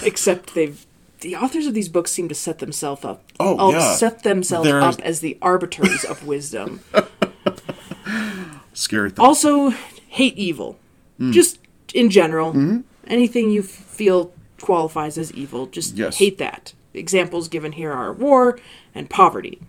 Except 0.02 0.54
they've. 0.54 0.84
The 1.20 1.36
authors 1.36 1.66
of 1.66 1.74
these 1.74 1.88
books 1.88 2.10
seem 2.10 2.28
to 2.28 2.34
set 2.34 2.58
themselves 2.58 3.04
up. 3.04 3.24
Oh, 3.40 3.56
oh, 3.58 3.70
yeah. 3.72 3.94
set 3.94 4.22
themselves 4.22 4.68
They're- 4.68 4.80
up 4.80 5.00
as 5.00 5.20
the 5.20 5.38
arbiters 5.40 6.04
of 6.04 6.26
wisdom. 6.26 6.80
Scary 8.74 9.10
thought. 9.10 9.24
Also, 9.26 9.70
hate 10.08 10.36
evil. 10.36 10.78
Hmm. 11.18 11.32
Just 11.32 11.58
in 11.94 12.10
general. 12.10 12.50
Mm-hmm. 12.50 12.80
Anything 13.06 13.50
you 13.50 13.62
feel 13.62 14.32
qualifies 14.60 15.16
as 15.16 15.32
evil, 15.32 15.66
just 15.66 15.94
Yes. 15.96 16.18
hate 16.18 16.38
that. 16.38 16.74
Examples 16.92 17.48
given 17.48 17.72
here 17.72 17.92
are 17.92 18.12
war 18.12 18.58
and 18.94 19.08
poverty. 19.08 19.60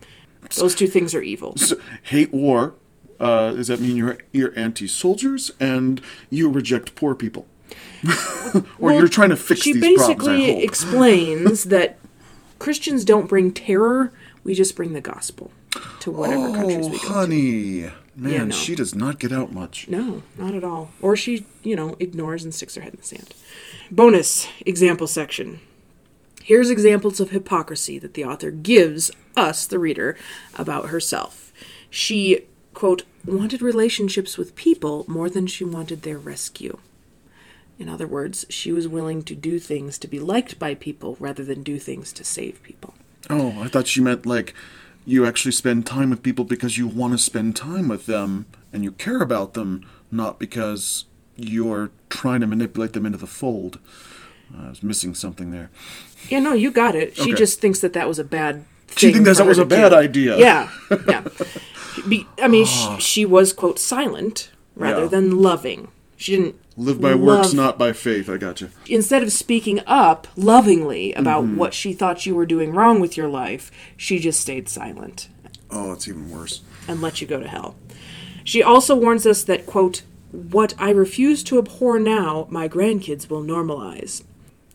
Those 0.58 0.76
two 0.76 0.88
things 0.88 1.14
are 1.14 1.22
evil. 1.22 1.56
So, 1.58 1.78
hate 2.04 2.34
war. 2.34 2.74
Uh, 3.20 3.52
does 3.54 3.68
that 3.68 3.80
mean 3.80 3.96
you're 3.96 4.18
you're 4.32 4.58
anti-soldiers 4.58 5.52
and 5.60 6.02
you 6.30 6.50
reject 6.50 6.96
poor 6.96 7.16
people, 7.16 7.48
or 8.54 8.64
Well, 8.80 8.96
you're 8.96 9.08
trying 9.08 9.30
to 9.30 9.36
fix 9.38 9.62
she 9.62 9.74
these 9.74 9.82
problems? 9.98 10.10
I 10.10 10.14
basically 10.14 10.64
explains 10.64 11.64
that 11.76 11.98
Christians 12.60 13.04
don't 13.06 13.28
bring 13.28 13.52
terror, 13.52 14.12
we 14.44 14.54
just 14.54 14.76
bring 14.76 14.94
the 14.94 15.02
gospel 15.02 15.52
to 16.00 16.12
whatever 16.12 16.52
countries 16.54 16.88
oh, 16.88 16.90
we 16.90 16.98
go 17.00 17.08
to. 17.08 17.14
honey, 17.14 17.82
man, 18.16 18.32
Yeah, 18.32 18.44
no. 18.46 18.52
she 18.52 18.76
does 18.76 18.96
not 18.96 19.20
get 19.20 19.32
out 19.32 19.52
much. 19.54 19.88
No, 19.88 20.24
not 20.38 20.56
at 20.56 20.64
all. 20.64 20.92
Or 21.02 21.16
she, 21.16 21.46
you 21.64 21.76
know, 21.76 21.96
ignores 22.00 22.44
and 22.44 22.54
sticks 22.54 22.76
her 22.76 22.82
head 22.82 22.94
in 22.94 23.00
the 23.00 23.06
sand. 23.06 23.34
Bonus 23.92 24.48
example 24.66 25.08
section. 25.08 25.60
Here's 26.44 26.70
examples 26.70 27.20
of 27.20 27.32
hypocrisy 27.32 28.00
that 28.00 28.14
the 28.14 28.24
author 28.24 28.52
gives 28.52 29.12
us, 29.36 29.66
the 29.68 29.78
reader, 29.80 30.18
about 30.56 30.88
herself. 30.90 31.52
She, 31.90 32.46
quote, 32.78 33.02
wanted 33.26 33.60
relationships 33.60 34.38
with 34.38 34.56
people 34.56 35.04
more 35.08 35.32
than 35.32 35.48
she 35.48 35.64
wanted 35.64 36.04
their 36.04 36.20
rescue. 36.20 36.78
In 37.80 37.90
other 37.90 38.06
words, 38.06 38.46
she 38.50 38.72
was 38.72 38.88
willing 38.88 39.24
to 39.24 39.34
do 39.34 39.58
things 39.58 39.98
to 39.98 40.08
be 40.08 40.20
liked 40.20 40.60
by 40.60 40.76
people 40.76 41.18
rather 41.20 41.44
than 41.44 41.64
do 41.64 41.80
things 41.80 42.14
to 42.14 42.24
save 42.24 42.62
people. 42.62 42.94
Oh, 43.32 43.60
I 43.60 43.68
thought 43.68 43.88
she 43.88 44.00
meant 44.00 44.28
like 44.28 44.54
you 45.08 45.26
actually 45.26 45.54
spend 45.54 45.88
time 45.88 46.12
with 46.12 46.22
people 46.22 46.46
because 46.46 46.78
you 46.78 46.86
want 46.88 47.14
to 47.14 47.18
spend 47.18 47.56
time 47.56 47.88
with 47.88 48.06
them 48.06 48.46
and 48.72 48.84
you 48.84 48.92
care 48.92 49.22
about 49.24 49.56
them, 49.56 49.84
not 50.12 50.38
because 50.38 51.06
you're 51.36 51.90
trying 52.10 52.42
to 52.42 52.48
manipulate 52.48 52.94
them 52.94 53.08
into 53.08 53.18
the 53.18 53.26
fold. 53.26 53.80
I 54.56 54.70
was 54.70 54.84
missing 54.84 55.16
something 55.16 55.50
there. 55.50 55.72
Yeah, 56.30 56.42
no, 56.42 56.54
you 56.54 56.70
got 56.70 56.94
it. 56.96 57.16
She 57.16 57.22
Okay. 57.34 57.34
just 57.34 57.60
thinks 57.60 57.80
that 57.80 57.94
that 57.94 58.08
was 58.08 58.20
a 58.20 58.24
bad. 58.24 58.66
Thing. 58.88 58.98
She 58.98 59.14
thinks 59.14 59.40
that 59.40 59.48
was 59.48 59.58
a 59.58 59.66
bad 59.66 59.90
do. 59.90 59.96
idea. 59.96 60.38
Yeah, 60.38 60.70
yeah. 61.08 61.24
Be, 62.08 62.28
I 62.42 62.48
mean, 62.48 62.66
sh 62.66 62.88
she 63.00 63.26
was 63.26 63.54
quote 63.54 63.80
silent 63.80 64.50
rather 64.76 65.04
Yeah. 65.04 65.08
than 65.08 65.42
loving. 65.42 65.88
She 66.16 66.36
didn't 66.36 66.56
Live 66.80 67.02
by 67.02 67.16
works, 67.16 67.54
not 67.54 67.80
by 67.80 67.92
faith. 67.92 68.30
I 68.30 68.38
got 68.38 68.62
you. 68.62 68.70
Instead 68.88 69.24
of 69.24 69.32
speaking 69.32 69.82
up 69.88 70.28
lovingly 70.36 71.12
about 71.14 71.44
Mm-hmm. 71.44 71.58
what 71.58 71.74
she 71.74 71.94
thought 71.94 72.26
you 72.28 72.36
were 72.36 72.46
doing 72.46 72.72
wrong 72.72 73.00
with 73.00 73.18
your 73.18 73.28
life, 73.28 73.72
she 73.98 74.20
just 74.20 74.40
stayed 74.40 74.70
silent 74.70 75.28
Oh, 75.72 75.92
it's 75.94 76.08
even 76.08 76.30
worse. 76.30 76.62
and 76.88 77.02
let 77.02 77.20
you 77.20 77.26
go 77.28 77.40
to 77.40 77.48
hell. 77.48 77.76
She 78.44 78.62
also 78.64 78.96
warns 78.96 79.26
us 79.26 79.44
that 79.44 79.66
quote, 79.66 80.04
"What 80.32 80.74
I 80.78 80.92
refuse 80.92 81.44
to 81.46 81.58
abhor 81.58 82.00
now, 82.00 82.48
my 82.50 82.68
grandkids 82.70 83.28
will 83.30 83.44
normalize." 83.44 84.24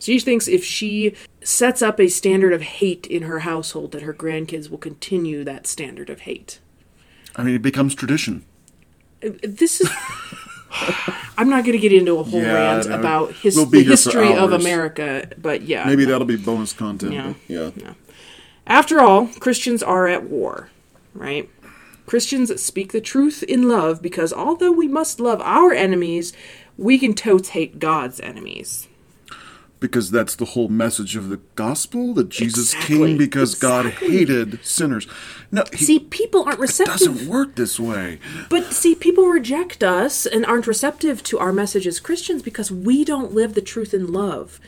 She 0.01 0.19
thinks 0.19 0.49
if 0.49 0.65
she 0.65 1.15
sets 1.45 1.81
up 1.83 2.01
a 2.01 2.09
standard 2.09 2.53
of 2.53 2.63
hate 2.63 3.07
in 3.07 3.23
her 3.23 3.41
household, 3.41 3.93
that 3.93 4.03
her 4.03 4.13
grandkids 4.13 4.69
will 4.69 4.79
continue 4.79 5.45
that 5.45 5.67
standard 5.69 6.11
of 6.11 6.21
hate. 6.23 6.59
I 7.37 7.43
mean, 7.43 7.55
it 7.55 7.63
becomes 7.63 7.95
tradition. 7.95 8.45
This 9.21 9.81
is. 9.81 9.91
I'm 11.37 11.49
not 11.49 11.65
going 11.65 11.73
to 11.73 11.79
get 11.79 11.93
into 11.93 12.19
a 12.19 12.23
whole 12.23 12.41
Yeah, 12.41 12.55
rant 12.55 12.89
no, 12.89 12.99
about 12.99 13.33
his, 13.35 13.57
we'll 13.57 13.67
the 13.67 13.83
history 13.83 14.35
of. 14.35 14.53
America, 14.53 15.29
but 15.39 15.63
yeah. 15.63 15.85
Maybe 15.85 16.05
that'll 16.05 16.27
be 16.27 16.37
bonus 16.37 16.73
content. 16.73 17.13
Yeah. 17.49 17.71
but 17.73 17.77
Yeah. 17.77 17.95
After 18.67 19.01
all, 19.01 19.27
Christians 19.39 19.83
are 19.83 20.09
at 20.09 20.25
war, 20.25 20.71
right? 21.15 21.49
Christians 22.07 22.61
speak 22.63 22.93
the 22.93 23.01
truth 23.01 23.43
in 23.43 23.69
love 23.69 24.03
because 24.03 24.33
although 24.33 24.73
we 24.73 24.89
must 24.89 25.21
love 25.21 25.41
our 25.43 25.73
enemies, 25.73 26.33
we 26.77 26.99
can 26.99 27.15
totes 27.15 27.51
hate 27.51 27.79
God's 27.79 28.21
enemies. 28.21 28.89
Because 29.83 30.13
that's 30.13 30.37
the 30.37 30.45
whole 30.45 30.69
message 30.69 31.17
of 31.17 31.29
the 31.29 31.41
gospel 31.57 32.15
that 32.15 32.29
Jesus 32.29 32.73
Exactly, 32.73 32.97
came 32.97 33.19
because 33.19 33.57
God 33.57 33.87
hated 33.87 34.65
sinners. 34.65 35.09
No, 35.51 35.65
he 35.73 35.85
See, 35.85 35.99
people 35.99 36.45
aren't 36.45 36.61
receptive. 36.61 36.95
It 36.95 37.07
doesn't 37.09 37.29
work 37.29 37.57
this 37.57 37.81
way. 37.81 38.21
But 38.49 38.73
see, 38.73 38.95
people 38.95 39.27
reject 39.27 39.83
us 39.83 40.25
and 40.25 40.47
aren't 40.47 40.69
receptive 40.69 41.25
to 41.25 41.39
our 41.41 41.53
message 41.53 41.87
as 41.87 41.99
Christians 41.99 42.43
because 42.43 42.71
we 42.71 43.05
don't 43.05 43.35
live 43.35 43.55
the 43.55 43.61
truth 43.61 43.93
in 43.93 44.13
love. 44.13 44.61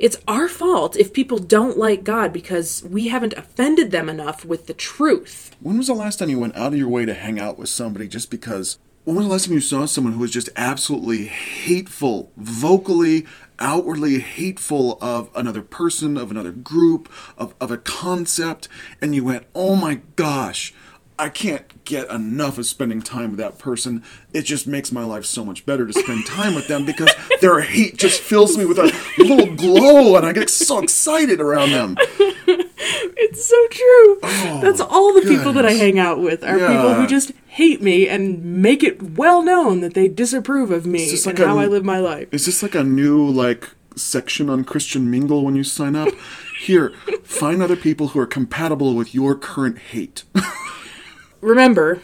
It's 0.00 0.16
our 0.26 0.48
fault 0.48 0.96
if 0.96 1.12
people 1.12 1.38
don't 1.38 1.78
like 1.78 2.02
God 2.04 2.32
because 2.32 2.82
we 2.82 3.08
haven't 3.08 3.34
offended 3.34 3.90
them 3.92 4.08
enough 4.08 4.44
with 4.44 4.66
the 4.66 4.74
truth. 4.74 5.54
When 5.60 5.78
was 5.78 5.86
the 5.86 5.94
last 5.94 6.18
time 6.18 6.30
you 6.30 6.40
went 6.40 6.56
out 6.56 6.72
of 6.72 6.78
your 6.78 6.88
way 6.88 7.04
to 7.04 7.14
hang 7.14 7.38
out 7.38 7.56
with 7.56 7.68
somebody 7.68 8.08
just 8.08 8.30
because? 8.30 8.78
When 9.04 9.16
was 9.16 9.26
the 9.26 9.32
last 9.32 9.44
time 9.46 9.54
you 9.54 9.60
saw 9.60 9.86
someone 9.86 10.12
who 10.14 10.20
was 10.20 10.30
just 10.30 10.50
absolutely 10.56 11.26
hateful, 11.26 12.32
vocally, 12.36 13.26
outwardly 13.60 14.18
hateful 14.18 14.98
of 15.00 15.30
another 15.34 15.62
person, 15.62 16.16
of 16.16 16.30
another 16.30 16.52
group, 16.52 17.12
of, 17.36 17.54
of 17.60 17.70
a 17.70 17.76
concept, 17.76 18.68
and 19.00 19.14
you 19.14 19.24
went, 19.24 19.46
oh 19.54 19.76
my 19.76 20.00
gosh, 20.16 20.72
I 21.20 21.28
can't 21.28 21.84
get 21.84 22.08
enough 22.10 22.56
of 22.58 22.64
spending 22.66 23.02
time 23.02 23.30
with 23.30 23.38
that 23.40 23.58
person. 23.58 24.02
It 24.32 24.42
just 24.42 24.66
makes 24.66 24.90
my 24.90 25.04
life 25.04 25.24
so 25.26 25.44
much 25.44 25.66
better 25.66 25.86
to 25.86 25.92
spend 25.92 26.24
time 26.26 26.54
with 26.54 26.66
them 26.66 26.86
because 26.86 27.10
their 27.40 27.60
hate 27.60 27.96
just 27.98 28.20
fills 28.20 28.56
me 28.56 28.64
with 28.64 28.78
a 28.78 28.90
little 29.18 29.54
glow 29.54 30.16
and 30.16 30.24
I 30.24 30.32
get 30.32 30.48
so 30.48 30.78
excited 30.82 31.40
around 31.40 31.70
them. 31.72 31.96
It's 33.22 33.44
so 33.46 33.66
true. 33.70 34.18
Oh, 34.22 34.60
That's 34.62 34.80
all 34.80 35.12
the 35.14 35.20
people 35.22 35.52
that 35.52 35.66
I 35.66 35.74
Oh, 35.74 35.78
hang 35.78 35.98
out 35.98 36.20
with 36.20 36.42
are 36.42 36.58
people 36.58 36.94
who 36.94 37.06
just 37.06 37.32
hate 37.48 37.82
me 37.82 38.08
and 38.08 38.42
make 38.62 38.82
it 38.82 39.02
well 39.16 39.42
known 39.42 39.80
that 39.80 39.94
they 39.94 40.08
disapprove 40.08 40.70
of 40.70 40.86
me 40.86 41.08
just 41.10 41.26
and 41.26 41.38
like 41.38 41.46
how 41.46 41.58
a- 41.58 41.62
I 41.62 41.66
live 41.66 41.84
my 41.84 41.98
life. 41.98 42.28
Is 42.32 42.46
this 42.46 42.62
like 42.62 42.74
a 42.74 42.82
new 42.82 43.28
like 43.28 43.68
section 43.94 44.48
on 44.48 44.64
Christian 44.64 45.10
Mingle 45.10 45.44
when 45.44 45.54
you 45.54 45.64
sign 45.64 45.94
up? 45.96 46.08
Here, 46.60 46.92
find 47.24 47.62
other 47.62 47.76
people 47.76 48.08
who 48.08 48.20
are 48.20 48.26
compatible 48.26 48.94
with 48.94 49.14
your 49.14 49.34
current 49.34 49.78
hate. 49.78 50.24
Remember, 51.40 52.02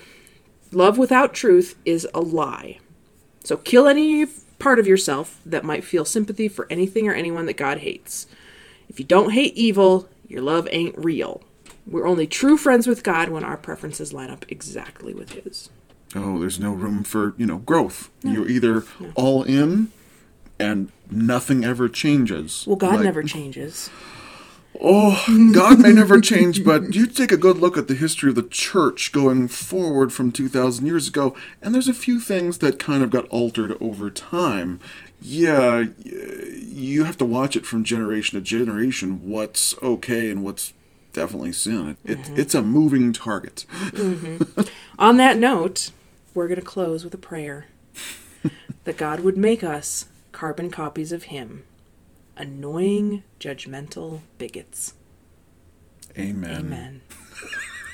love 0.72 0.98
without 0.98 1.34
truth 1.34 1.76
is 1.84 2.06
a 2.14 2.20
lie. 2.20 2.78
So 3.44 3.56
kill 3.56 3.86
any 3.86 4.26
part 4.58 4.78
of 4.78 4.86
yourself 4.86 5.40
that 5.46 5.64
might 5.64 5.84
feel 5.84 6.04
sympathy 6.04 6.48
for 6.48 6.66
anything 6.70 7.08
or 7.08 7.12
anyone 7.14 7.46
that 7.46 7.56
God 7.56 7.78
hates. 7.78 8.26
If 8.88 8.98
you 8.98 9.04
don't 9.04 9.32
hate 9.32 9.54
evil, 9.54 10.08
your 10.28 10.42
love 10.42 10.68
ain't 10.70 10.96
real. 10.98 11.42
We're 11.86 12.06
only 12.06 12.26
true 12.26 12.56
friends 12.56 12.86
with 12.86 13.04
God 13.04 13.28
when 13.28 13.44
our 13.44 13.56
preferences 13.56 14.12
line 14.12 14.30
up 14.30 14.44
exactly 14.48 15.14
with 15.14 15.30
His. 15.32 15.70
oh, 16.14 16.40
there's 16.40 16.58
no 16.58 16.72
room 16.72 17.04
for, 17.04 17.34
you 17.36 17.46
know, 17.46 17.58
growth. 17.58 18.10
You're 18.22 18.48
either 18.48 18.84
all 19.14 19.42
in 19.44 19.92
and 20.58 20.90
nothing 21.10 21.64
ever 21.64 21.88
changes. 21.88 22.64
Well, 22.66 22.76
God 22.76 22.94
Like, 22.96 23.04
never 23.04 23.22
changes. 23.22 23.90
Oh, 24.80 25.24
God 25.54 25.80
may 25.80 25.92
never 25.92 26.20
change, 26.20 26.64
but 26.64 26.94
you 26.94 27.06
take 27.06 27.32
a 27.32 27.36
good 27.36 27.58
look 27.58 27.76
at 27.76 27.88
the 27.88 27.94
history 27.94 28.30
of 28.30 28.36
the 28.36 28.42
church 28.42 29.12
going 29.12 29.48
forward 29.48 30.12
from 30.12 30.32
2,000 30.32 30.86
years 30.86 31.08
ago, 31.08 31.34
and 31.62 31.74
there's 31.74 31.88
a 31.88 31.94
few 31.94 32.20
things 32.20 32.58
that 32.58 32.78
kind 32.78 33.02
of 33.02 33.10
got 33.10 33.26
altered 33.28 33.76
over 33.80 34.10
time. 34.10 34.80
Yeah, 35.20 35.84
you 36.04 37.04
have 37.04 37.16
to 37.18 37.24
watch 37.24 37.56
it 37.56 37.64
from 37.66 37.84
generation 37.84 38.38
to 38.38 38.44
generation 38.44 39.28
what's 39.28 39.74
okay 39.82 40.30
and 40.30 40.44
what's 40.44 40.72
definitely 41.12 41.52
sin. 41.52 41.96
It, 42.04 42.18
Mm-hmm. 42.18 42.38
it's 42.40 42.54
a 42.54 42.62
moving 42.62 43.12
target. 43.12 43.64
On 44.98 45.16
that 45.16 45.38
note, 45.38 45.90
we're 46.34 46.48
going 46.48 46.60
to 46.60 46.66
close 46.66 47.02
with 47.02 47.14
a 47.14 47.18
prayer 47.18 47.66
that 48.84 48.96
God 48.98 49.20
would 49.20 49.36
make 49.38 49.64
us 49.64 50.06
carbon 50.32 50.70
copies 50.70 51.12
of 51.12 51.24
Him, 51.24 51.64
annoying, 52.36 53.22
judgmental 53.40 54.20
bigots. 54.38 54.94
Amen. 56.18 56.56
Amen. 56.56 57.00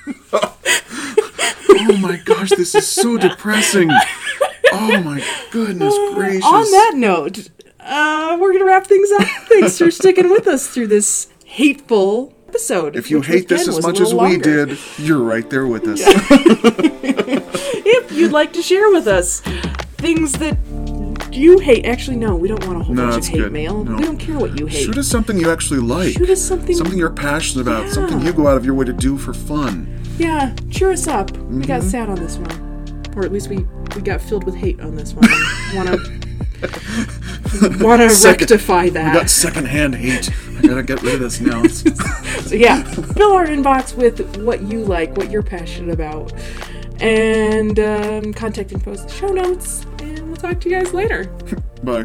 Oh 1.85 1.97
my 1.97 2.17
gosh, 2.17 2.51
this 2.51 2.75
is 2.75 2.87
so 2.87 3.19
depressing. 3.19 3.91
Oh 4.73 5.01
my 5.03 5.25
goodness 5.51 5.95
gracious. 6.15 6.45
On 6.45 6.63
that 6.63 6.93
note, 6.95 7.49
uh, 7.81 8.37
we're 8.41 8.51
going 8.51 8.61
to 8.61 8.67
wrap 8.67 8.87
things 8.87 9.11
up. 9.13 9.27
Thanks 9.49 9.79
for 9.79 9.91
sticking 9.91 10.31
with 10.31 10.47
us 10.47 10.69
through 10.69 10.87
this 10.89 11.29
hateful 11.45 12.35
episode. 12.49 12.95
if 12.97 13.11
you 13.11 13.21
hate 13.21 13.49
this 13.49 13.67
as 13.67 13.83
much 13.83 13.99
as 14.01 14.13
we 14.15 14.21
longer. 14.21 14.67
did, 14.67 14.79
you're 14.99 15.23
right 15.23 15.49
there 15.51 15.67
with 15.67 15.87
us. 15.89 16.01
if 17.85 18.13
you'd 18.13 18.33
like 18.33 18.53
to 18.53 18.63
share 18.63 18.91
with 18.91 19.09
us 19.09 19.41
things 19.97 20.33
that 20.35 20.57
you 21.33 21.59
hate, 21.59 21.85
actually, 21.87 22.17
no, 22.17 22.35
we 22.37 22.49
don't 22.49 22.65
want 22.67 22.81
a 22.81 22.85
whole 22.85 22.95
No, 22.95 23.11
bunch 23.11 23.25
of 23.27 23.31
hate 23.31 23.39
good. 23.39 23.53
mail. 23.53 23.85
No. 23.85 23.97
We 23.97 24.03
don't 24.03 24.17
care 24.19 24.39
what 24.39 24.59
you 24.59 24.67
hate. 24.67 24.85
Shoot 24.85 24.99
us 24.99 25.09
something 25.09 25.39
you 25.39 25.51
actually 25.51 25.81
like. 25.81 26.13
Shoot 26.15 26.31
us 26.31 26.41
something- 26.43 26.77
Something 26.77 26.99
you're 26.99 27.11
passionate 27.11 27.63
about. 27.63 27.89
Something 27.91 28.21
you 28.21 28.33
go 28.33 28.47
out 28.47 28.57
of 28.57 28.65
your 28.65 28.75
way 28.75 28.85
to 28.85 28.93
do 28.93 29.17
for 29.19 29.33
fun. 29.35 29.89
Yeah, 30.19 30.55
cheer 30.71 30.93
us 30.93 31.07
up. 31.07 31.31
We 31.33 31.39
Mm-hmm. 31.39 31.61
got 31.63 31.83
sad 31.83 32.09
on 32.09 32.17
this 32.17 32.37
one, 32.39 33.03
or 33.17 33.25
at 33.25 33.33
least 33.33 33.49
we 33.49 33.67
we 33.97 34.03
got 34.03 34.21
filled 34.21 34.45
with 34.45 34.55
hate 34.55 34.81
on 34.81 34.95
this 34.97 35.13
one. 35.15 35.29
Want 35.75 35.89
to 35.89 37.83
want 37.85 38.01
to 38.03 38.27
rectify 38.29 38.89
that? 38.91 39.13
We 39.15 39.19
got 39.21 39.29
secondhand 39.31 39.95
hate. 39.97 40.31
I 40.59 40.63
gotta 40.67 40.83
get 40.83 41.03
rid 41.03 41.15
of 41.15 41.21
this 41.21 41.41
now. 41.41 41.63
So 42.43 42.57
yeah, 42.57 42.83
fill 42.83 43.33
our 43.33 43.47
inbox 43.47 43.95
with 43.97 44.37
what 44.43 44.63
you 44.63 44.81
like, 44.85 45.17
what 45.17 45.31
you're 45.31 45.43
passionate 45.43 45.93
about, 45.95 46.33
and 47.01 47.79
um, 47.79 48.35
contact 48.35 48.73
info 48.73 48.91
is 48.93 49.01
in 49.01 49.07
the 49.07 49.13
show 49.13 49.29
notes. 49.29 49.87
Talk 50.43 50.61
to 50.63 50.69
you 50.69 50.77
guys 50.77 50.93
later. 50.93 51.27
Bye. 51.85 52.05